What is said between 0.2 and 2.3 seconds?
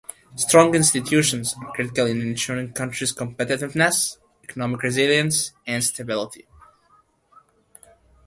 Strong institutions are critical in